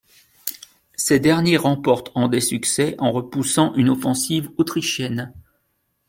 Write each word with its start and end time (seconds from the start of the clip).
Ces 0.95 1.19
derniers 1.19 1.57
remportent 1.57 2.11
en 2.15 2.27
des 2.27 2.41
succès 2.41 2.95
en 2.97 3.11
repoussant 3.11 3.75
une 3.75 3.91
offensive 3.91 4.49
autrichienne. 4.57 5.31